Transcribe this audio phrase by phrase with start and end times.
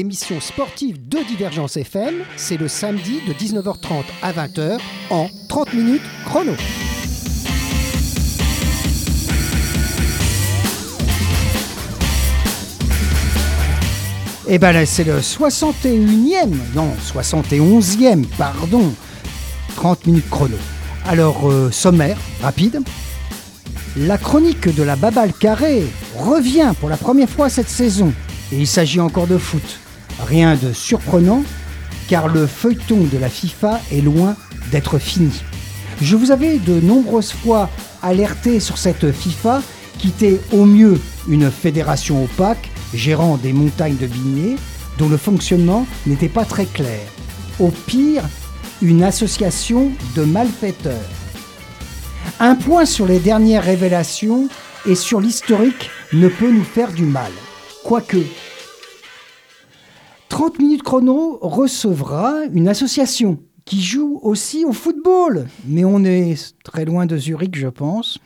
[0.00, 4.78] 30 minutes chrono, l'émission sportive de Divergence FM, c'est le samedi de 19h30 à 20h
[5.10, 6.52] en 30 minutes chrono.
[14.48, 18.92] Et ben là, c'est le 61e, non, 71e, pardon,
[19.76, 20.56] 30 minutes chrono.
[21.06, 22.80] Alors, euh, sommaire, rapide.
[23.96, 25.84] La chronique de la Babale Carré
[26.16, 28.12] revient pour la première fois cette saison.
[28.52, 29.80] Et il s'agit encore de foot.
[30.26, 31.42] Rien de surprenant,
[32.08, 34.36] car le feuilleton de la FIFA est loin
[34.70, 35.42] d'être fini.
[36.00, 37.68] Je vous avais de nombreuses fois
[38.02, 39.62] alerté sur cette FIFA
[39.98, 44.56] qui était au mieux une fédération opaque, gérant des montagnes de billets,
[44.98, 47.00] dont le fonctionnement n'était pas très clair.
[47.58, 48.22] Au pire,
[48.82, 50.94] une association de malfaiteurs.
[52.38, 54.48] Un point sur les dernières révélations
[54.86, 57.30] et sur l'historique ne peut nous faire du mal.
[57.84, 58.18] Quoique,
[60.40, 65.46] 30 minutes chrono recevra une association qui joue aussi au football.
[65.66, 68.18] Mais on est très loin de Zurich, je pense.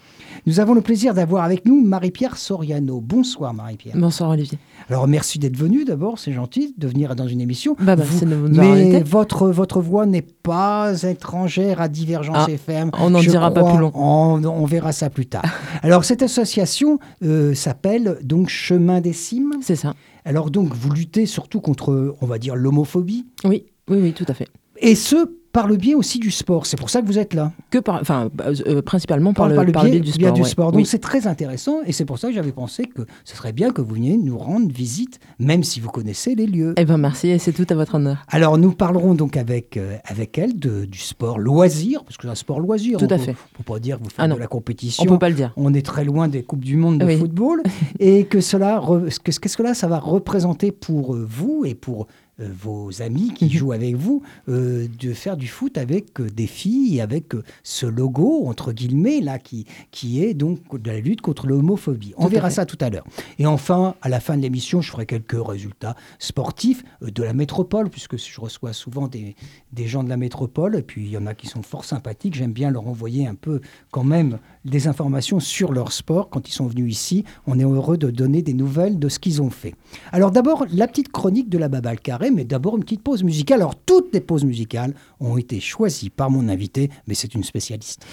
[0.47, 3.01] Nous avons le plaisir d'avoir avec nous Marie-Pierre Soriano.
[3.01, 3.97] Bonsoir Marie-Pierre.
[3.97, 4.59] Bonsoir Olivier.
[4.91, 7.77] Alors merci d'être venu d'abord, c'est gentil de venir dans une émission.
[7.81, 12.51] Bah, bah, Vous- de nous mais votre, votre voix n'est pas étrangère à Divergence Ah,
[12.51, 12.91] FM.
[13.01, 13.91] on n'en dira pas plus long.
[13.95, 15.45] On, on verra ça plus tard.
[15.83, 19.55] Alors cette association euh, s'appelle donc Chemin des Cimes.
[19.63, 19.95] C'est ça.
[20.27, 23.25] Alors donc vous luttez surtout contre, on va dire, l'homophobie.
[23.45, 24.49] Oui, oui, oui, tout à fait.
[24.77, 25.17] Et ce,
[25.55, 26.67] par le biais aussi du sport.
[26.67, 27.53] C'est pour ça que vous êtes là.
[27.71, 30.33] Que par, enfin, bah, euh, principalement par, Par, le, par le biais, du biais sport.
[30.35, 30.49] du ouais.
[30.49, 30.73] sport.
[30.73, 30.87] Donc Oui.
[30.87, 33.81] c'est très intéressant et c'est pour ça que j'avais pensé que ce serait bien que
[33.81, 36.75] vous veniez nous rendre visite, même si vous connaissez les lieux.
[36.77, 38.19] Eh ben merci, et c'est tout à votre honneur.
[38.29, 42.33] Alors nous parlerons donc avec, euh, avec elle de, du sport loisir, parce que c'est
[42.33, 42.99] un sport loisir.
[42.99, 43.37] Tout on à peut- fait.
[43.55, 45.05] On peut pas dire que vous faites Ah de la compétition.
[45.05, 45.53] On peut pas le dire.
[45.57, 47.17] On est très loin des Coupes du Monde de Oui.
[47.17, 47.63] football.
[48.01, 51.75] et que cela, re- que- qu'est-ce que là, ça va représenter pour euh, vous et
[51.75, 52.07] pour euh,
[52.39, 53.51] vos amis qui Mhm.
[53.53, 57.87] jouent avec vous, euh, de faire du foot avec euh, des filles, avec euh, ce
[57.87, 62.13] logo, entre guillemets, là, qui, qui est donc de la lutte contre l'homophobie.
[62.17, 62.57] On verra fait.
[62.57, 63.05] ça tout à l'heure.
[63.39, 67.33] Et enfin, à la fin de l'émission, je ferai quelques résultats sportifs euh, de la
[67.35, 69.37] métropole, puisque je reçois souvent des,
[69.73, 72.35] des gens de la métropole, et puis il y en a qui sont fort sympathiques.
[72.35, 73.61] J'aime bien leur envoyer un peu
[73.93, 77.25] quand même des informations sur leur sport quand ils sont venus ici.
[77.47, 79.75] On est heureux de donner des nouvelles de ce qu'ils ont fait.
[80.11, 82.01] Alors d'abord, la petite chronique de la Babale
[82.31, 83.61] Mais d'abord une petite pause musicale.
[83.61, 88.07] Alors toutes les pauses musicales ont été choisies par mon invité, mais c'est une spécialiste.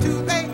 [0.00, 0.51] today.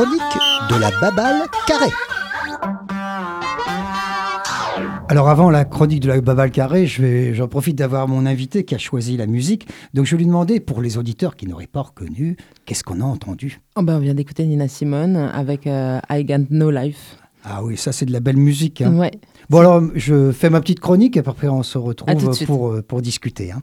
[0.00, 0.38] Chronique
[0.70, 1.92] de la babale carrée.
[5.10, 8.64] Alors avant la chronique de la babale carrée, je vais- j'en profite d'avoir mon invité
[8.64, 9.68] qui a choisi la musique.
[9.92, 13.04] Donc je vais lui demander, pour les auditeurs qui n'auraient pas reconnu, qu'est-ce qu'on a
[13.04, 13.60] entendu?
[13.76, 17.18] Oh ben, on vient d'écouter Nina Simone avec euh, I Got No Life.
[17.44, 18.80] Ah oui, ça c'est de la belle musique.
[18.80, 18.94] hein.
[18.94, 19.10] Ouais.
[19.50, 23.02] Bon alors, je fais ma petite chronique et après on se retrouve pour, euh, pour
[23.02, 23.52] discuter.
[23.52, 23.60] hein.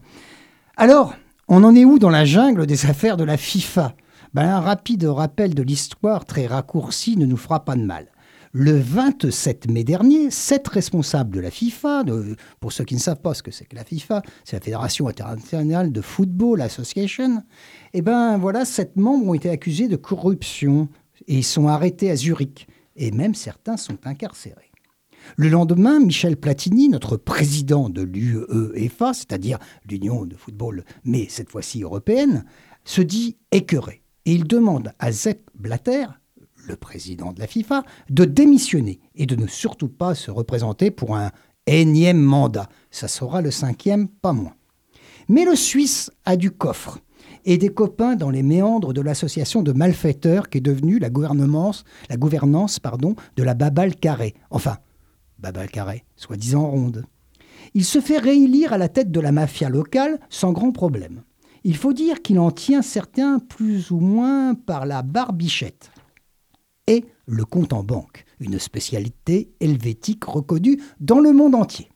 [0.76, 1.16] Alors,
[1.48, 3.94] on en est où dans la jungle des affaires de la FIFA?
[4.38, 8.06] Ben, Un rapide rappel de l'histoire très raccourci ne nous fera pas de mal.
[8.52, 12.04] Le 27 mai dernier, sept responsables de la FIFA,
[12.60, 15.08] pour ceux qui ne savent pas ce que c'est que la FIFA, c'est la Fédération
[15.08, 17.42] internationale de football association,
[17.96, 20.88] et ben voilà, sept membres ont été accusés de corruption
[21.28, 22.68] et sont arrêtés à Zurich.
[22.96, 24.72] Et même certains sont incarcérés.
[25.36, 29.58] Le lendemain, Michel Platini, notre président de l'UEFA, c'est-à-dire
[29.90, 32.46] l'Union de football, mais cette fois-ci européenne,
[32.86, 34.04] se dit écœuré.
[34.28, 36.06] Et il demande à Sepp Blatter,
[36.68, 41.16] le président de la FIFA, de démissionner et de ne surtout pas se représenter pour
[41.16, 41.32] un
[41.66, 42.68] énième mandat.
[42.92, 44.54] Ça sera le cinquième, pas moins.
[45.30, 47.00] Mais le Suisse a du coffre
[47.46, 51.86] et des copains dans les méandres de l'association de malfaiteurs qui est devenue la gouvernance,
[52.10, 54.34] la gouvernance pardon, de la Babal Carré.
[54.50, 54.76] Enfin,
[55.40, 57.06] Babal Carré, soi-disant ronde.
[57.74, 61.22] Il se fait réélire à la tête de la mafia locale sans grand problème.
[61.68, 65.92] Il faut dire qu'il en tient certains plus ou moins par la barbichette.
[66.88, 71.90] Et le compte en banque, une spécialité helvétique reconnue dans le monde entier.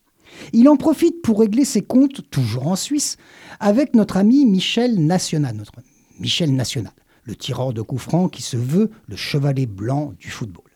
[0.51, 3.15] Il en profite pour régler ses comptes, toujours en Suisse,
[3.61, 5.71] avec notre ami Michel National, notre
[6.19, 6.91] Michel National,
[7.23, 10.69] le tireur de coups francs qui se veut le chevalet blanc du football.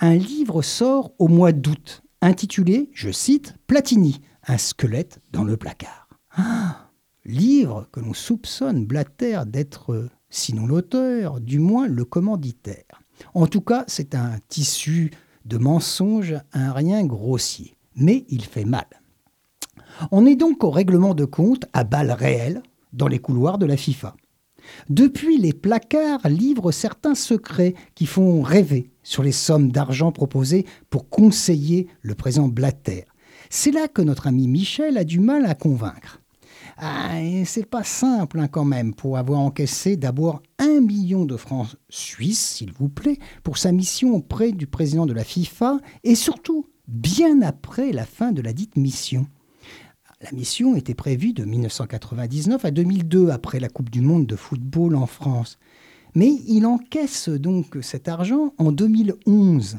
[0.00, 6.10] Un livre sort au mois d'août, intitulé, je cite, Platini, un squelette dans le placard.
[6.36, 6.91] Ah,
[7.24, 13.02] livre que l'on soupçonne Blatter d'être, euh, sinon l'auteur, du moins le commanditaire.
[13.34, 15.10] En tout cas, c'est un tissu
[15.44, 17.76] de mensonges, un rien grossier.
[17.94, 18.86] Mais il fait mal.
[20.10, 22.62] On est donc au règlement de compte à balles réelles
[22.92, 24.16] dans les couloirs de la FIFA.
[24.88, 31.08] Depuis, les placards livrent certains secrets qui font rêver sur les sommes d'argent proposées pour
[31.08, 33.04] conseiller le président Blatter.
[33.50, 36.21] C'est là que notre ami Michel a du mal à convaincre.
[36.84, 41.76] Ah, c'est pas simple hein, quand même pour avoir encaissé d'abord un million de francs
[41.88, 46.66] suisses, s'il vous plaît, pour sa mission auprès du président de la FIFA et surtout
[46.88, 49.28] bien après la fin de la dite mission.
[50.22, 54.96] La mission était prévue de 1999 à 2002, après la Coupe du Monde de football
[54.96, 55.60] en France.
[56.16, 59.78] Mais il encaisse donc cet argent en 2011.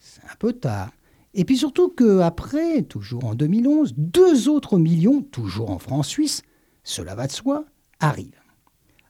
[0.00, 0.90] C'est un peu tard.
[1.34, 6.42] Et puis surtout qu'après, toujours en 2011, deux autres millions, toujours en francs suisses,
[6.82, 7.64] cela va de soi,
[8.00, 8.40] arrivent.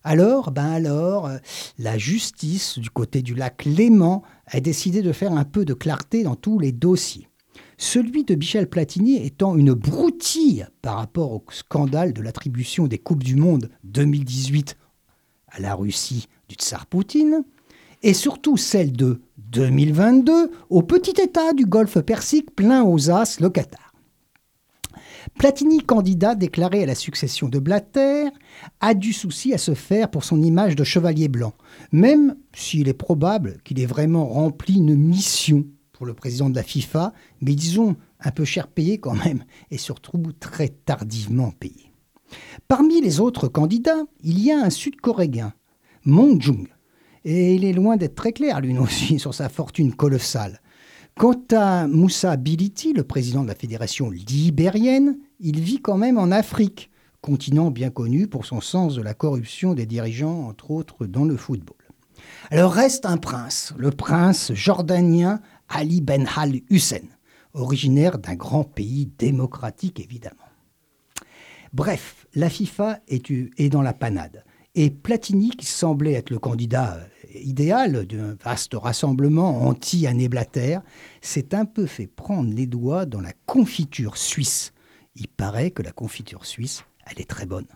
[0.02, 1.38] Alors, ben alors, euh,
[1.78, 6.22] la justice du côté du lac Léman a décidé de faire un peu de clarté
[6.22, 7.28] dans tous les dossiers.
[7.76, 13.24] Celui de Michel Platini étant une broutille par rapport au scandale de l'attribution des Coupes
[13.24, 14.76] du Monde 2018
[15.48, 17.44] à la Russie du tsar Poutine,
[18.02, 23.50] et surtout celle de 2022 au petit État du Golfe Persique plein aux as, le
[23.50, 23.92] Qatar.
[25.38, 28.28] Platini, candidat déclaré à la succession de Blatter,
[28.80, 31.54] a du souci à se faire pour son image de chevalier blanc,
[31.92, 36.62] même s'il est probable qu'il ait vraiment rempli une mission pour le président de la
[36.62, 41.92] FIFA, mais disons un peu cher payé quand même, et surtout très tardivement payé.
[42.68, 45.52] Parmi les autres candidats, il y a un Sud-Coréen,
[46.04, 46.68] Mong Jung.
[47.24, 50.60] Et il est loin d'être très clair, lui aussi, sur sa fortune colossale.
[51.16, 56.30] Quant à Moussa Biliti, le président de la fédération libérienne, il vit quand même en
[56.30, 61.24] Afrique, continent bien connu pour son sens de la corruption des dirigeants, entre autres dans
[61.24, 61.76] le football.
[62.50, 67.06] Alors reste un prince, le prince jordanien Ali Ben Al Hussein,
[67.54, 70.36] originaire d'un grand pays démocratique évidemment.
[71.72, 74.44] Bref, la FIFA est, est dans la panade.
[74.74, 80.78] Et Platini, qui semblait être le candidat euh, idéal d'un vaste rassemblement anti-Anné Blatter,
[81.20, 84.72] s'est un peu fait prendre les doigts dans la confiture suisse.
[85.16, 87.66] Il paraît que la confiture suisse, elle est très bonne.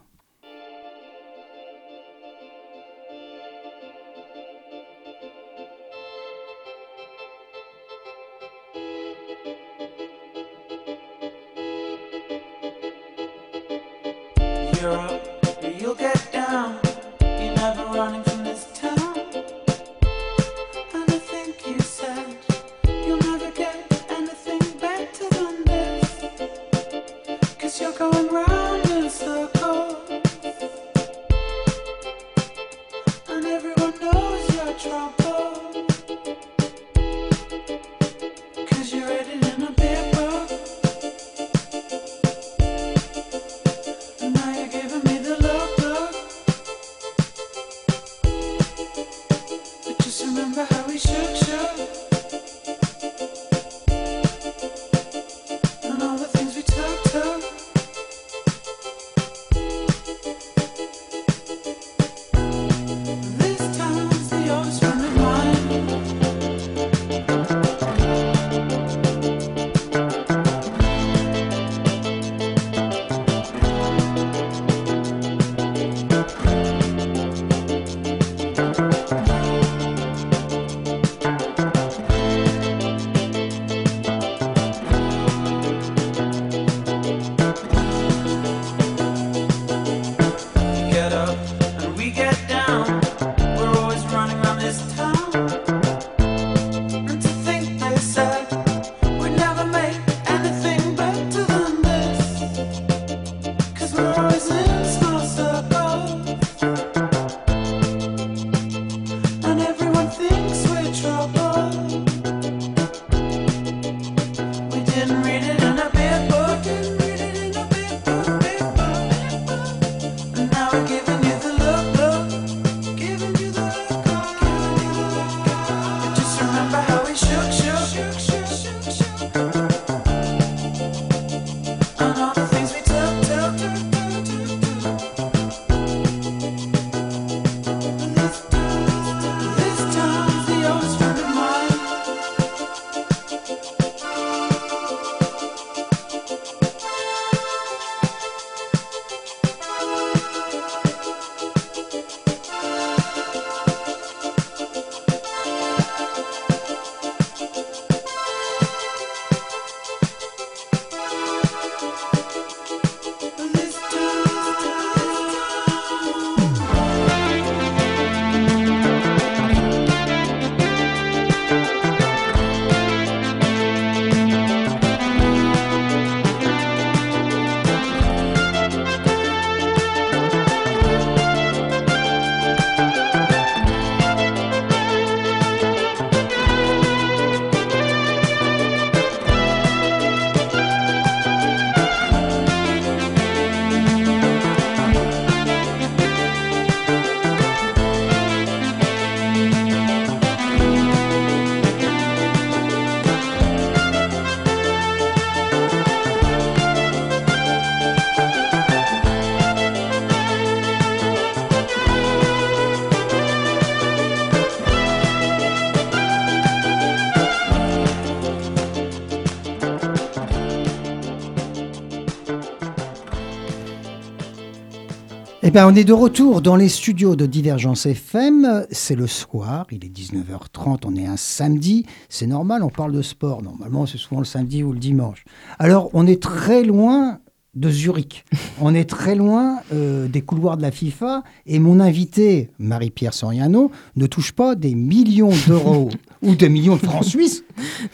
[225.55, 228.67] Bien, on est de retour dans les studios de Divergence FM.
[228.73, 231.87] C'est le soir, il est 19h30, on est un samedi.
[232.09, 233.41] C'est normal, on parle de sport.
[233.41, 235.25] Normalement, c'est souvent le samedi ou le dimanche.
[235.61, 237.21] Alors, on est très loin
[237.57, 238.25] de Zurich.
[238.61, 243.71] On est très loin euh, des couloirs de la FIFA et mon invité, Marie-Pierre Soriano,
[243.97, 245.91] ne touche pas des millions d'euros
[246.23, 247.45] ou des millions de francs suisses.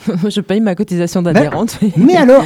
[0.06, 1.78] je paye ma cotisation d'adhérente.
[1.96, 2.44] mais Mais alors,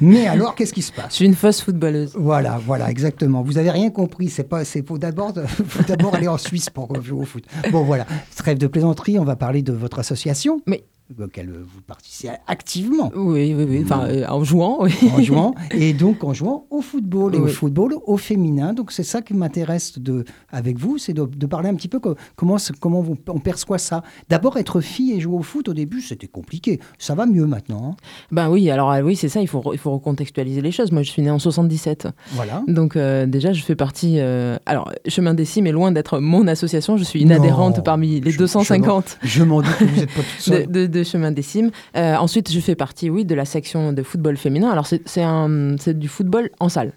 [0.00, 2.12] mais alors, qu'est-ce qui se Je passe suis une fausse footballeuse.
[2.14, 3.42] Voilà, voilà, exactement.
[3.42, 4.28] Vous avez rien compris.
[4.28, 7.44] C'est pas, c'est faut d'abord, faut d'abord aller en Suisse pour jouer au foot.
[7.70, 8.06] Bon, voilà.
[8.36, 9.18] Trêve de plaisanterie.
[9.18, 10.60] On va parler de votre association.
[10.66, 10.82] Oui.
[11.18, 13.10] Auquel euh, vous participez activement.
[13.16, 13.80] Oui, oui, oui.
[13.82, 14.92] Enfin, euh, en jouant, oui.
[15.16, 18.74] en jouant et donc en jouant au football et au football au féminin.
[18.74, 21.98] Donc c'est ça qui m'intéresse de avec vous, c'est de, de parler un petit peu
[21.98, 24.02] co- comment comment vous- on perçoit ça.
[24.28, 26.78] D'abord être fille et jouer au foot au début c'était compliqué.
[26.98, 27.92] Ça va mieux maintenant.
[27.92, 27.96] hein.
[28.30, 30.92] Ben oui, alors euh, oui, c'est ça, il faut, il faut recontextualiser les choses.
[30.92, 32.08] Moi, je suis née en 77.
[32.32, 32.62] Voilà.
[32.68, 34.16] Donc euh, déjà, je fais partie...
[34.20, 36.96] euh, alors, Chemin des Cimes est loin d'être mon association.
[36.98, 40.10] Je suis une Non, adhérente parmi les je- 250 Je m'en doute que vous n'êtes
[40.14, 40.66] pas toute seule.
[40.70, 41.70] de- de Chemin des Cimes.
[41.96, 44.70] Euh, ensuite, je fais partie, oui, de la section de football féminin.
[44.70, 46.92] Alors, c'est du football en salle.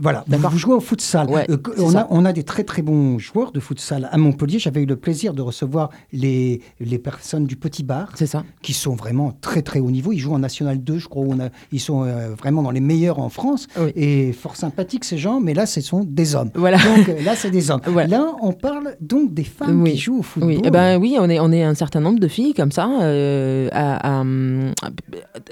[0.00, 1.28] Voilà, vous, jouez au futsal.
[1.30, 2.06] Ouais, Euh, on, a, ça.
[2.10, 4.58] on a des très très bons joueurs de futsal à Montpellier.
[4.58, 8.44] J'avais eu le plaisir de recevoir les, les personnes du Petit Bar ça.
[8.62, 10.12] qui sont vraiment très très haut niveau.
[10.12, 11.24] Ils jouent en National 2, je crois.
[11.26, 13.66] on a- ils sont euh, vraiment dans les meilleurs en France.
[13.78, 13.90] Oui.
[13.96, 16.50] Et fort sympathiques ces gens, mais là ce sont des hommes.
[16.54, 16.78] Voilà.
[16.78, 17.80] Donc euh, là c'est des hommes.
[17.86, 18.08] Voilà.
[18.18, 19.92] Là on parle donc des femmes Oui.
[19.92, 20.50] qui jouent au football.
[20.50, 22.88] Oui, eh ben oui, on est, on est un certain nombre de filles comme ça,
[23.02, 24.24] euh, à- à,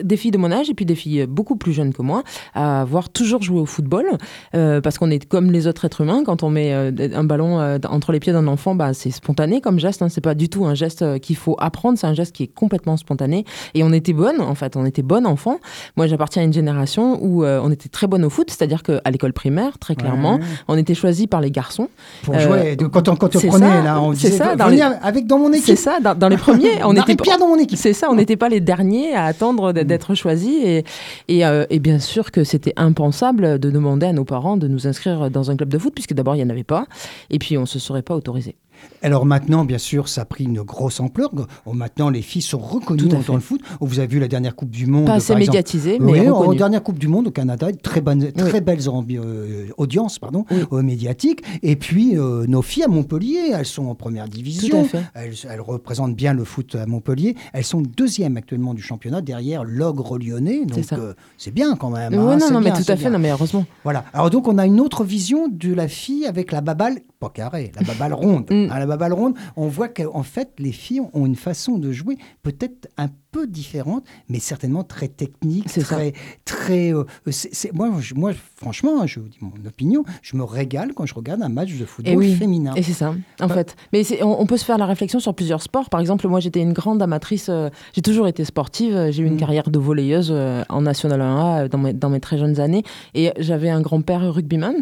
[0.02, 2.22] des filles de mon âge et puis des filles beaucoup plus jeunes que moi,
[2.54, 4.06] à avoir toujours joué au football,
[4.54, 7.60] euh, parce qu'on est comme les autres êtres humains, quand on met euh, un ballon
[7.60, 10.48] euh, entre les pieds d'un enfant, bah, c'est spontané comme geste, hein, c'est pas du
[10.48, 13.44] tout un geste qu'il faut apprendre, c'est un geste qui est complètement spontané.
[13.74, 15.58] Et on était bonnes, en fait, on était bonnes enfants.
[15.96, 19.32] Moi, j'appartiens à une génération où on était très bonnes au foot, c'est-à-dire qu'à l'école
[19.32, 20.40] primaire, très clairement, Ouais.
[20.68, 21.88] on était choisis par les garçons.
[22.22, 22.76] Pour jouer.
[22.76, 24.80] De- Quand on, quand on c'est prenait ça, là, on c'est disait ça, dans les-
[24.80, 25.76] avec dans mon C'est équipe.
[25.78, 27.78] ça, dans, dans les premiers, on était Marie-Pierre dans mon équipe.
[27.78, 30.54] C'est ça, on n'était pas les derniers à attendre d'être choisis.
[30.64, 30.84] Et,
[31.28, 35.30] et, et bien sûr que c'était impensable de demander à nos parents de nous inscrire
[35.30, 36.86] dans un club de foot, puisque d'abord, il n'y en avait pas.
[37.30, 38.56] Et puis, on ne se serait pas autorisé.
[39.02, 41.30] Alors maintenant, bien sûr, ça a pris une grosse ampleur.
[41.72, 43.60] Maintenant, les filles sont reconnues dans le foot.
[43.80, 45.06] Vous avez vu la dernière Coupe du Monde.
[45.06, 45.56] Pas assez par exemple.
[45.56, 49.18] médiatisé, mais Oui, en dernière Coupe du Monde au Canada, très, bonne, très belles ambi-
[49.18, 50.58] euh, audiences pardon, Oui.
[50.72, 51.42] euh, médiatiques.
[51.62, 54.80] Et puis, euh, nos filles à Montpellier, elles sont en première division.
[54.80, 55.04] Tout à fait.
[55.14, 57.36] Elles, elles représentent bien le foot à Montpellier.
[57.52, 60.64] Elles sont deuxième actuellement du championnat, derrière l'Ogre lyonnais.
[60.64, 62.14] Donc, euh, c'est bien quand même.
[62.14, 63.10] Hein, non, mais tout à fait, bien.
[63.10, 63.64] non, mais heureusement.
[63.84, 64.04] Voilà.
[64.12, 67.72] Alors donc on a une autre vision de la fille avec la baballe, pas carrée,
[67.74, 68.50] la baballe ronde.
[68.50, 68.70] Mm.
[68.70, 72.16] À la baballe ronde, on voit qu'en fait les filles ont une façon de jouer
[72.42, 75.82] peut-être un peu différente, mais certainement très technique, ça.
[75.82, 76.12] très,
[76.44, 76.92] très.
[76.94, 81.06] euh, c'est- moi, je- moi, franchement, je vous dis mon opinion, je me régale quand
[81.06, 82.34] je regarde un match de football Et oui.
[82.34, 82.72] féminin.
[82.74, 83.76] Et c'est ça, en fait.
[83.92, 85.90] Mais on, on peut se faire la réflexion sur plusieurs sports.
[85.90, 87.48] Par exemple, moi, j'étais une grande amatrice.
[87.48, 88.94] euh, j'ai toujours été sportive.
[88.94, 89.38] euh, J'ai eu une Mm.
[89.38, 92.82] carrière de volleyeuse euh, en National 1A euh, dans mes, dans mes très jeunes années.
[93.14, 94.74] Et j'avais un grand-père rugbyman.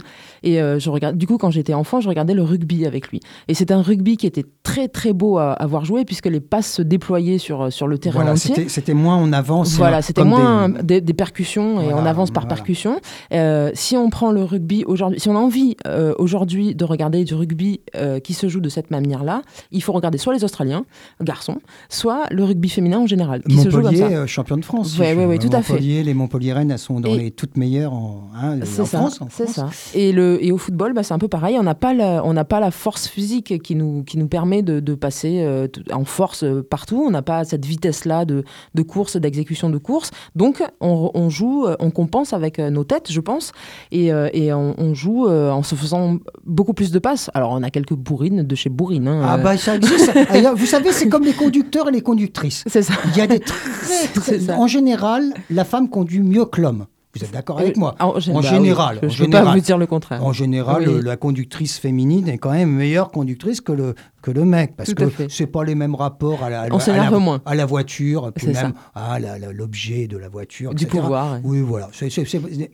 [0.43, 3.21] Et euh, je regarde, du coup, quand j'étais enfant, je regardais le rugby avec lui.
[3.49, 6.41] Et c'est un rugby qui était très, très beau à, à voir jouer, puisque les
[6.41, 8.69] passes se déployaient sur, sur le terrain Voilà, entier.
[8.69, 9.77] c'était moins on avance.
[9.77, 12.55] Voilà, euh, c'était moins des- des, des percussions et Voilà, on avance par voilà.
[12.57, 13.01] percussion.
[13.33, 17.25] Euh, si on prend le rugby aujourd'hui, si on a envie euh, aujourd'hui de regarder
[17.25, 20.85] du rugby euh, qui se joue de cette manière-là, il faut regarder soit les Australiens,
[21.23, 24.27] garçons, soit le rugby féminin en général, qui se joue comme Montpellier, ça.
[24.27, 24.95] champion de France.
[24.97, 25.73] je- ouais, ouais, tout à fait.
[25.75, 28.99] Montpellier, les Montpelliéraines, elles sont dans Et- les toutes meilleures en, hein, C'est en ça,
[28.99, 29.21] France.
[29.31, 29.69] c'est ça.
[29.95, 31.57] Et, le, et au football, bah, c'est un peu pareil.
[31.59, 34.79] On n'a pas, la- on pas la force physique qui nous, qui nous permet de,
[34.81, 37.03] de passer en force partout.
[37.07, 40.11] On n'a pas cette vitesse-là de, de course, d'exécution de course.
[40.35, 43.53] Donc, on, on joue, on compense avec euh, nos têtes, je pense.
[43.93, 47.31] Et, euh, et on, on joue euh, en se faisant beaucoup plus de passes.
[47.35, 49.09] Alors, on a quelques bourrines de chez bourrine.
[49.09, 50.13] hein, Ah bah ça existe.
[50.57, 52.65] Vous savez, c'est comme les conducteurs et les conductrices.
[52.67, 52.95] C'est ça.
[53.13, 54.59] Il y a des très, très- C'est ça.
[54.59, 56.87] En général, la femme conduit mieux que l'homme.
[57.19, 59.61] Vous êtes d'accord avec Euh, moi en bah général, oui, Je ne peux pas vous
[59.61, 60.25] dire le contraire.
[60.25, 61.01] En général, Oui.
[61.03, 64.77] la conductrice féminine est quand même meilleure conductrice que le, que le mec.
[64.77, 65.27] Parce Tout à que fait.
[65.31, 67.41] c'est pas les mêmes rapports à la, à On la- s'énerve à la, moins.
[67.47, 68.73] à la voiture, puis même ça.
[68.95, 69.19] à
[69.53, 70.75] l'objet de la voiture.
[70.75, 71.01] Du etc.
[71.01, 71.39] pouvoir.
[71.45, 71.89] Oui, voilà.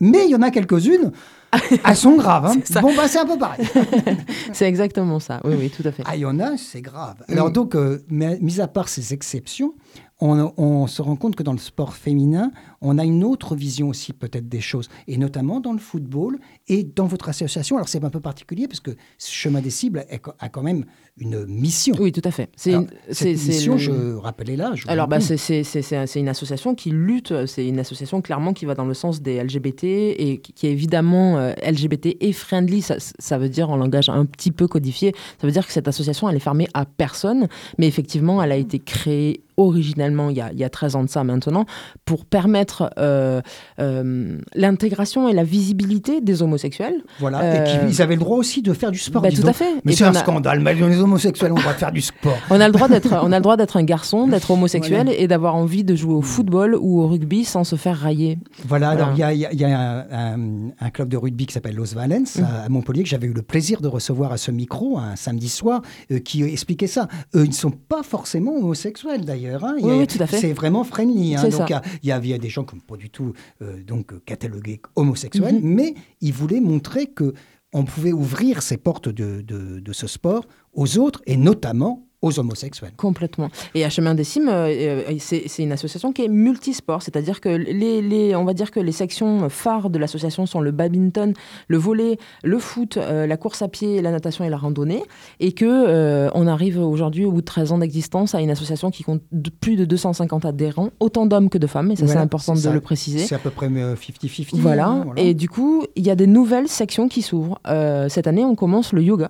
[0.01, 1.13] Mais il y en a quelques-unes,
[1.85, 2.47] elles sont graves.
[2.47, 2.81] hein.
[2.81, 3.67] Bon, bah, c'est un peu pareil.
[4.53, 5.41] C'est exactement ça.
[5.45, 6.03] Oui, oui, tout à fait.
[6.07, 7.17] Ah, il y en a, c'est grave.
[7.29, 7.53] Alors Mm.
[7.53, 9.75] donc, euh, mais- mis à part ces exceptions,
[10.21, 12.51] on, on se rend compte que dans le sport féminin,
[12.83, 16.83] on a une autre vision aussi peut-être des choses, et notamment dans le football et
[16.85, 17.77] dans votre association.
[17.77, 20.05] Alors c'est un peu particulier parce que ce Chemin des cibles
[20.39, 20.85] a quand même
[21.19, 21.95] une, mission.
[22.01, 22.51] Oui, tout à fait.
[22.57, 22.89] C'est une-
[23.35, 26.75] mission, le- je je vous Alors, bah, c'est- c'est c'est- c'est un- c'est une association
[26.75, 29.85] qui lutte, c'est une association clairement qui va dans le sens des LGBT
[30.19, 32.83] et qui, qui est évidemment euh, LGBT et friendly.
[32.83, 35.89] Ça, ça veut dire en langage un petit peu codifié, ça veut dire que cette
[35.89, 40.41] association, elle est fermée à personne, mais effectivement, elle a été créée originellement il y,
[40.41, 41.67] a, il y a 13 ans de ça maintenant
[42.07, 43.41] pour permettre euh,
[43.79, 47.03] euh, l'intégration et la visibilité des homosexuels.
[47.21, 47.41] Voilà.
[47.43, 49.23] euh, Et puis, ils avaient le droit aussi de faire du sport.
[49.23, 49.51] Bah, tout donc.
[49.51, 49.73] à fait.
[49.85, 50.61] Mais c'est un on a- scandale.
[50.61, 52.37] Mais les homosexuels droit de faire du sport.
[52.51, 55.19] On a le droit d'être, on a le droit d'être un garçon, d'être homosexuel Voilà.
[55.21, 58.39] et d'avoir envie de jouer au football ou au rugby sans se faire railler.
[58.67, 61.09] Voilà, alors il y a, il y a- il y a un, un- un club
[61.09, 62.45] de rugby qui s'appelle Los Valens Mm.
[62.45, 65.83] à, Montpellier que j'avais eu le plaisir de recevoir à ce micro un samedi soir
[66.11, 67.09] euh, qui expliquait ça.
[67.35, 69.65] Eux, ils ne sont pas forcément homosexuels d'ailleurs.
[69.65, 69.75] hein.
[69.81, 70.39] Oui, oui, tout à fait.
[70.39, 71.37] C'est vraiment friendly.
[71.37, 71.43] hein.
[71.49, 71.71] Donc
[72.03, 75.75] il y y a des gens n'ont pas du tout euh, donc, catalogués homosexuels, Mhm.
[75.75, 77.35] mais ils voulaient montrer que
[77.73, 82.39] on pouvait ouvrir ces portes de, de- de ce sport aux autres et notamment aux
[82.39, 82.93] homosexuels.
[82.97, 83.49] Complètement.
[83.75, 84.69] Et à Chemin des Cimes, euh,
[85.11, 88.81] euh, c'est une association qui est multisport, c'est-à-dire que les, les- on va dire que
[88.81, 91.35] les sections phares de l'association sont le badminton,
[91.69, 95.03] le volley, le foot, euh, la course à pied, la natation et la randonnée,
[95.41, 98.91] et que euh, on arrive aujourd'hui, au bout de 13 ans d'existence, à une association
[98.91, 102.17] qui compte de- plus de 250 adhérents, autant d'hommes que de femmes, et ça c'est
[102.19, 102.73] important de ça.
[102.73, 103.19] le préciser.
[103.19, 104.59] C'est à peu près euh, 50-50.
[104.61, 104.87] Voilà.
[104.87, 105.21] hein, voilà.
[105.21, 107.59] Et du coup, il y a des nouvelles sections qui s'ouvrent.
[107.67, 109.29] Euh, cette année, on commence le yoga.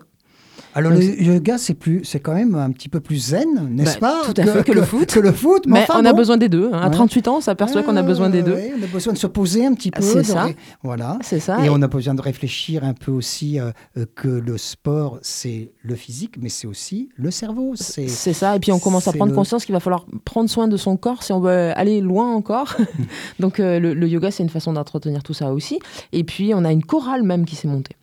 [0.74, 3.98] Alors Donc, le yoga, c'est plus, c'est quand même un petit peu plus zen, n'est-ce
[3.98, 5.06] Bah, pas tout à fait, que le foot.
[5.12, 6.70] Que le foot, mais, Mais enfin, on a besoin des deux.
[6.72, 6.78] hein.
[6.80, 6.94] À Ouais.
[6.94, 8.54] 38 ans, on s'aperçoit qu'on a besoin des deux.
[8.54, 10.00] ouais, on a besoin de se poser un petit peu.
[10.02, 10.44] C'est ça.
[10.44, 11.18] ré- Voilà.
[11.22, 11.64] C'est ça.
[11.64, 15.72] Et on a besoin de réfléchir un peu aussi euh, euh, que le sport, c'est
[15.82, 17.72] le physique, mais c'est aussi le cerveau.
[17.74, 20.48] C'est C'est ça, et puis on commence à prendre le- conscience qu'il va falloir prendre
[20.48, 22.76] soin de son corps si on veut aller loin encore.
[23.40, 25.78] Donc euh, le, le yoga, c'est une façon d'entretenir tout ça aussi.
[26.12, 27.94] Et puis on a une chorale même qui s'est montée.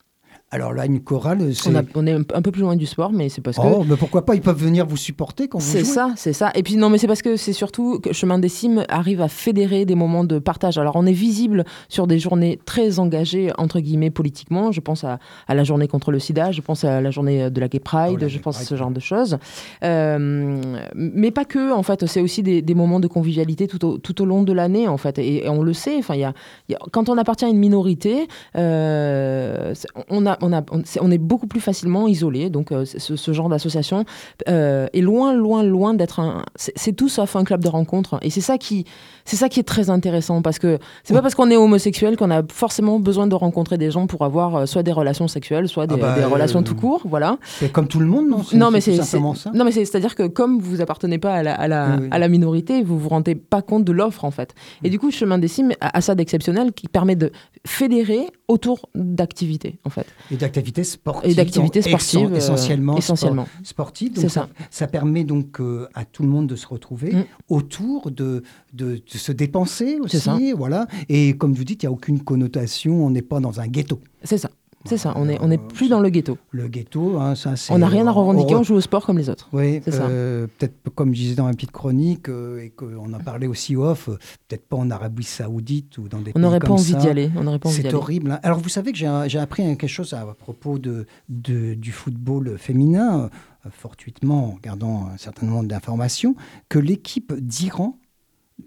[0.51, 1.69] Alors là, une chorale, c'est.
[1.69, 3.61] On, a- on est un, peu plus loin du sport, mais c'est parce que...
[3.63, 6.51] Oh, mais pourquoi pas Ils peuvent venir vous supporter quand vous C'est ça, c'est ça.
[6.55, 9.27] Et puis non, mais c'est parce que c'est surtout que Chemin des Cimes arrive à
[9.27, 10.79] fédérer des moments de partage.
[10.79, 14.71] Alors on est visible sur des journées très engagées, entre guillemets, politiquement.
[14.71, 17.59] Je pense à, à la journée contre le sida, je pense à la journée de
[17.59, 19.37] la Gay Pride, Oh, la je Gay pense à ce genre de choses.
[19.83, 20.61] Euh,
[20.95, 22.05] mais pas que, en fait.
[22.07, 24.97] C'est aussi des, des moments de convivialité tout au, tout au long de l'année, en
[24.97, 25.19] fait.
[25.19, 26.33] Et, et on le sait, enfin, y a,
[26.69, 29.73] y a- quand on appartient à une minorité, euh,
[30.09, 32.49] on, a, on, a, on, c'est- on est beaucoup plus facilement isolé.
[32.49, 34.05] Donc euh, ce, ce genre d'association
[34.47, 36.43] euh, est loin, loin, loin d'être un.
[36.55, 38.19] C'est tout sauf un club de rencontre.
[38.21, 38.85] Et c'est ça qui,
[39.25, 42.31] c'est ça qui est très intéressant parce que c'est pas parce qu'on est homosexuel qu'on
[42.31, 45.87] a forcément besoin de rencontrer des gens pour avoir euh, soit des relations sexuelles, soit
[45.87, 47.01] des, Ah bah, des relations tout court.
[47.05, 47.37] Voilà.
[47.43, 48.41] C'est comme tout le monde, non?
[48.53, 49.51] Non, mais c'est simplement ça.
[49.53, 52.07] Non, mais c'est c'est-à-dire que comme vous appartenez pas à la, à la, Oui, oui.
[52.11, 54.53] à la minorité, vous vous rendez pas compte de l'offre en fait.
[54.81, 54.85] Mm.
[54.85, 57.31] Et du coup, Chemin des Cimes a, a ça d'exceptionnel qui permet de
[57.65, 60.05] fédérer autour d'activités en fait.
[60.31, 61.31] Et d'activités sportives.
[61.31, 62.97] Et d'activités sportives, euh, essentiellement.
[62.97, 63.45] essentiellement.
[63.45, 64.11] sport- sportives.
[64.15, 64.49] C'est ça.
[64.69, 64.87] ça.
[64.87, 67.25] permet donc euh, à tout le monde de se retrouver Mm.
[67.49, 68.43] autour de,
[68.73, 70.33] de, de se dépenser ça.
[70.35, 70.51] aussi.
[70.53, 70.87] Voilà.
[71.09, 73.99] Et comme vous dites, il n'y a aucune connotation, on n'est pas dans un ghetto.
[74.23, 74.49] C'est ça.
[74.85, 75.13] C'est ça.
[75.17, 76.37] On est on est plus dans le ghetto.
[76.51, 77.73] Le ghetto, hein, ça c'est.
[77.73, 78.55] On n'a rien à revendiquer.
[78.55, 79.49] on joue au sport comme les autres.
[79.51, 80.07] Oui, C'est ça.
[80.07, 83.75] euh, peut-être comme je disais dans ma petite chronique, euh, et qu'on en parlait aussi
[83.75, 86.77] off, euh, peut-être pas en Arabie Saoudite ou dans des On pays n'aurait pas comme
[86.77, 86.97] envie ça.
[86.99, 87.29] d'y aller.
[87.35, 87.97] On n'aurait pas envie d'y C'est aller.
[87.97, 88.31] horrible.
[88.31, 88.39] hein.
[88.41, 92.57] Alors, vous savez que j'ai j'ai appris quelque chose à propos de, de- du football
[92.57, 93.29] féminin,
[93.65, 96.35] euh, fortuitement, en regardant un certain nombre d'informations,
[96.69, 97.97] que l'équipe d'Iran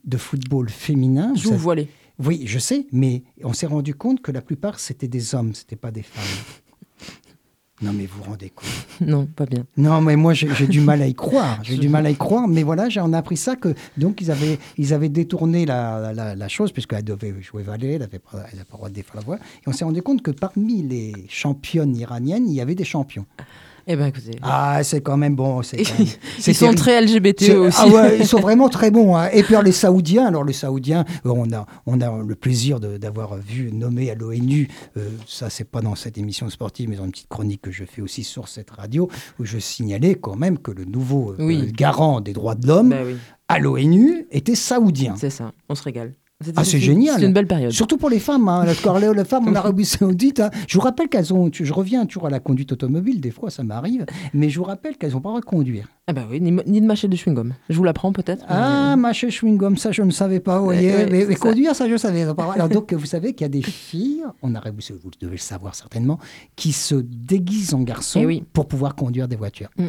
[0.04, 1.32] de football féminin.
[1.36, 1.88] Joue savez- voilé.
[2.18, 5.76] Oui, je sais, mais on s'est rendu compte que la plupart, c'était des hommes, c'était
[5.76, 6.24] pas des femmes.
[7.82, 8.68] Non, mais vous vous rendez compte.
[9.00, 9.66] Non, pas bien.
[9.76, 11.58] Non, mais moi, j'ai du mal à y croire.
[11.64, 12.46] J'ai du mal à y croire.
[12.46, 16.36] Mais voilà, j'en ai appris ça que donc ils avaient, ils avaient détourné la, la,
[16.36, 18.94] la chose puisqu'elle devait jouer valet, elle n'avait pas, elle avait pas le droit de
[18.94, 19.36] défendre la voix.
[19.36, 23.26] Et on s'est rendu compte que parmi les championnes iraniennes, il y avait des champions.
[23.86, 24.36] Eh ben écoutez.
[24.42, 25.62] Ah, c'est quand même bon.
[25.62, 26.06] c'est même-
[26.46, 27.78] Ils sont très LGBT aussi.
[27.80, 29.16] Ah ouais, ils sont vraiment très bons.
[29.16, 29.28] hein.
[29.32, 32.78] Et puis alors, les Saoudiens, alors les Saoudiens, euh, on a, on a le plaisir
[32.80, 36.96] de- d'avoir vu nommé à l'ONU, euh, ça c'est pas dans cette émission sportive, mais
[36.96, 39.08] dans une petite chronique que je fais aussi sur cette radio,
[39.40, 42.96] où je signalais quand même que le nouveau euh, garant des droits de l'homme Bah
[43.04, 43.16] oui,
[43.48, 45.14] à l'ONU était saoudien.
[45.16, 45.52] c'est ça.
[45.68, 46.12] On se régale.
[46.56, 47.20] Ah, c'est génial.
[47.20, 47.72] C'est une belle période.
[47.72, 48.64] Surtout pour les femmes, hein.
[48.64, 50.40] Que les femmes en Arabie Saoudite.
[50.40, 51.50] hein, je vous rappelle qu'elles ont.
[51.52, 54.96] Je reviens toujours à la conduite automobile, des fois ça m'arrive, mais je vous rappelle
[54.96, 55.88] qu'elles n'ont pas le droit de conduire.
[56.08, 57.52] Ah bah oui, ni, ni de mâcher de chewing-gum.
[57.68, 58.44] Je vous l'apprends peut-être.
[58.48, 60.90] Ah, mâcher chewing-gum, ça je ne savais pas, vous voyez.
[60.92, 61.40] ouais, mais mais ça.
[61.40, 62.22] conduire, ça je savais.
[62.22, 65.38] Alors donc, vous savez qu'il y a des filles en Arabie Saoudite, vous devez le
[65.38, 66.18] savoir certainement,
[66.56, 68.44] qui se déguisent en garçons Eh oui.
[68.52, 69.68] pour pouvoir conduire des voitures.
[69.78, 69.86] Mm.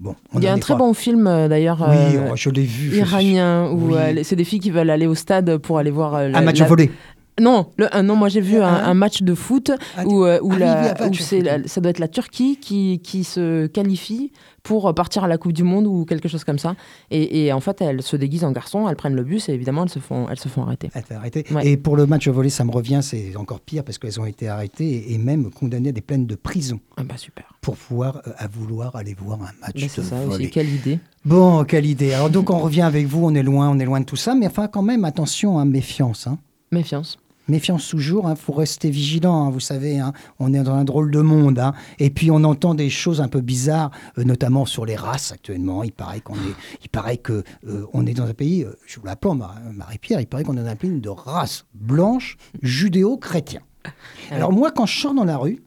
[0.00, 1.84] Bon, Il y a un très pas- bon film d'ailleurs.
[1.86, 2.90] Oui, euh, je l'ai vu.
[2.90, 6.28] je- iranien où c'est des filles qui veulent aller au stade pour aller voir euh,
[6.28, 6.90] Un la- match la- volé.
[7.40, 10.52] Non, le, non, moi j'ai vu un, un match de foot Ah, où, euh, où
[10.54, 14.30] ah la- oui, où c'est la- ça doit être la Turquie qui, qui se qualifie
[14.62, 16.74] pour partir à la Coupe du Monde ou quelque chose comme ça.
[17.10, 19.84] Et, et en fait, elles se déguisent en garçon, elles prennent le bus et évidemment,
[19.84, 20.90] elles se font, elles se font arrêter.
[20.94, 21.44] Elle fait arrêter.
[21.50, 21.66] Ouais.
[21.66, 24.26] Et pour le match au volley, ça me revient, c'est encore pire parce qu'elles ont
[24.26, 27.54] été arrêtées et, même condamnées à des peines de prison Ah bah super.
[27.62, 30.34] pour pouvoir euh, à vouloir aller voir un match Bah, de c'est ça volley.
[30.44, 30.98] aussi, quelle idée.
[31.24, 32.12] Bon, quelle idée.
[32.12, 34.34] Alors donc on revient avec vous, on est loin, on est loin de tout ça,
[34.34, 36.26] mais enfin quand même attention, hein, méfiance.
[36.26, 36.38] hein.
[36.72, 37.18] Méfiance.
[37.48, 41.10] Méfiance toujours, il faut rester vigilant, hein, vous savez, hein, on est dans un drôle
[41.10, 41.58] de monde.
[41.58, 41.74] hein.
[41.98, 45.82] Et puis on entend des choses un peu bizarres, euh, notamment sur les races actuellement.
[45.82, 46.54] Il paraît qu'on est,
[46.84, 49.32] il paraît que euh, on est dans un pays, euh, je vous l'appelle
[49.74, 53.62] Marie-Pierre, il paraît qu'on est dans un pays de race blanche judéo-chrétien.
[54.30, 55.60] Alors moi, quand je sors dans la rue,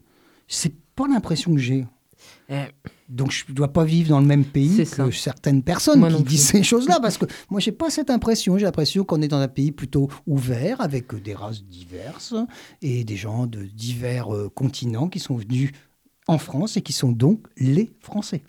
[0.48, 1.86] c'est pas l'impression que j'ai.
[3.08, 6.16] Donc je ne dois pas vivre dans le même pays que certaines personnes Moi qui
[6.16, 6.24] plus.
[6.24, 8.56] disent ces choses-là, parce que moi j'ai pas cette impression.
[8.56, 12.34] J'ai l'impression qu'on est dans un pays plutôt ouvert, avec des races diverses
[12.80, 15.72] et des gens de divers euh, continents qui sont venus
[16.26, 18.42] en France et qui sont donc les Français.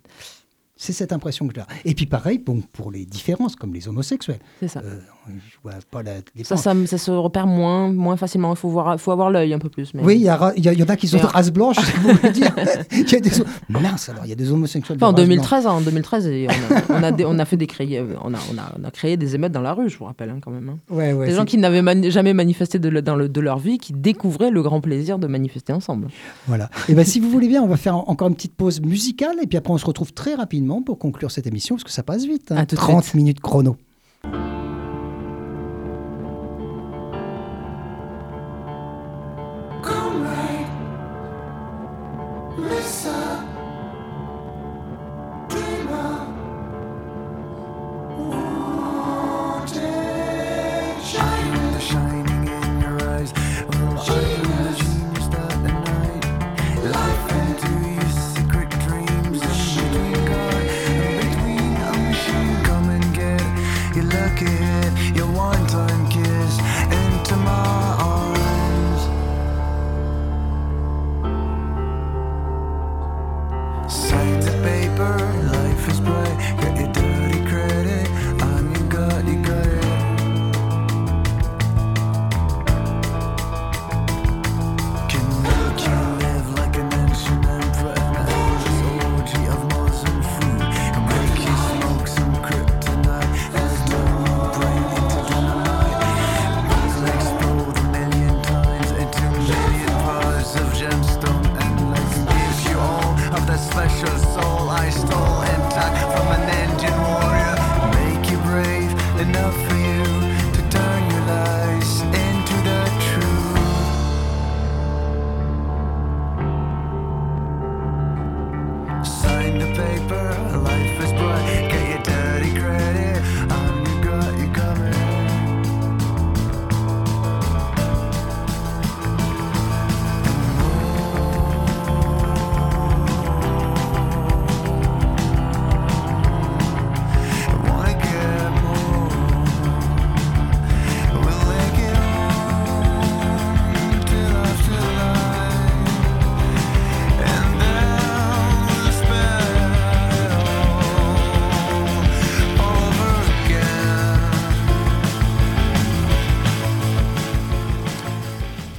[0.77, 1.63] C'est cette impression que j'ai.
[1.83, 4.39] Et puis pareil, bon, pour les différences, comme les homosexuels.
[4.59, 4.81] c'est ça.
[4.83, 6.61] Euh, je vois pas la Ça, différence.
[6.61, 8.53] ça, ça se repère moins, moins facilement.
[8.53, 9.93] Il faut, voir, faut avoir l'œil un peu plus.
[9.93, 10.01] Mais...
[10.03, 11.23] Oui, il y, a ra- il y a- il y en a qui sont Mais
[11.23, 12.53] de race blanche, je vous le dire.
[12.91, 13.31] Il y a des...
[13.69, 15.37] Mince, alors, il y a des homosexuels de Enfin, en race blanche.
[15.37, 18.01] 2013, hein, en 2013, et on, a, on, a des- on a fait des créés,
[18.23, 20.69] on a, on, créé des émeutes dans la rue, je vous rappelle hein, quand même.
[20.69, 20.77] hein.
[20.89, 23.59] Ouais, ouais, des gens qui n'avaient mani- jamais manifesté de, le- dans le- de leur
[23.59, 26.07] vie, qui découvraient le grand plaisir de manifester ensemble.
[26.47, 26.69] Voilà.
[26.89, 29.35] Et ben si vous voulez bien, on va faire en- encore une petite pause musicale
[29.41, 32.03] et puis après on se retrouve très rapidement pour conclure cette émission parce que ça
[32.03, 32.51] passe vite.
[32.51, 32.57] hein.
[32.57, 33.15] À tout de 30 suite.
[33.15, 33.75] minutes chrono.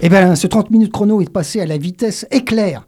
[0.07, 2.87] Et ben ce 30 minutes chrono est passé à la vitesse éclair.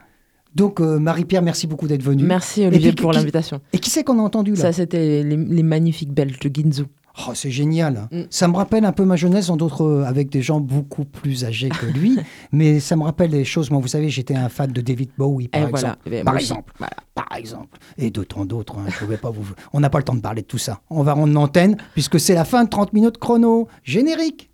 [0.55, 2.23] Donc euh, Marie-Pierre, merci beaucoup d'être venue.
[2.23, 3.61] Merci Olivier puis, pour l'invitation.
[3.73, 4.61] Et qui c'est qu'on a entendu là?
[4.61, 6.85] Ça, c'était les, les magnifiques Belges de Ginzu.
[7.27, 8.07] Oh, c'est génial.
[8.13, 8.21] Mm.
[8.31, 11.45] Ça me rappelle un peu ma jeunesse, en d'autres, euh, avec des gens beaucoup plus
[11.45, 12.17] âgés que lui.
[12.53, 13.73] mais ça me rappelle des choses.
[13.73, 15.97] Moi, vous savez, j'étais un fan de David Bowie, par Et exemple.
[16.05, 16.21] voilà.
[16.21, 16.73] Eh Par exemple.
[16.79, 16.97] Voilà.
[17.17, 17.79] Par exemple.
[17.97, 18.79] Et de tant d'autres.
[18.79, 18.85] hein.
[18.89, 19.45] Je pouvais pas vous...
[19.73, 20.79] On n'a pas le temps de parler de tout ça.
[20.91, 23.67] On va rendre l'antenne, puisque c'est la fin de 30 minutes chrono.
[23.83, 24.49] Générique